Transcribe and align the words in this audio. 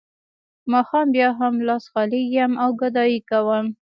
ماښام 0.71 1.07
بیا 1.15 1.29
هم 1.39 1.53
لاس 1.67 1.83
خالي 1.91 2.21
یم 2.35 2.51
او 2.63 2.69
ګدايي 2.81 3.19
کوم 3.29 3.65